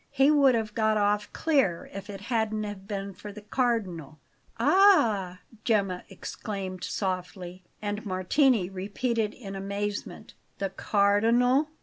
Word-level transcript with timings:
He 0.09 0.31
would 0.31 0.55
have 0.55 0.73
got 0.73 0.97
off 0.97 1.31
clear 1.31 1.87
if 1.93 2.09
it 2.09 2.21
hadn't 2.21 2.87
been 2.87 3.13
for 3.13 3.31
the 3.31 3.43
Cardinal." 3.43 4.17
"Ah!" 4.59 5.41
Gemma 5.63 6.05
exclaimed 6.09 6.83
softly; 6.83 7.63
and 7.83 8.03
Martini 8.03 8.67
repeated 8.67 9.31
in 9.35 9.55
amazement: 9.55 10.33
"The 10.57 10.71
Cardinal?" 10.71 11.67